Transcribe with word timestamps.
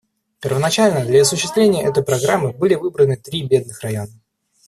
Первоначально 0.39 1.05
для 1.05 1.21
осуществления 1.21 1.83
этой 1.83 2.01
программы 2.03 2.53
были 2.53 2.73
выбраны 2.73 3.17
три 3.17 3.43
бедных 3.47 3.81
района. 3.81 4.19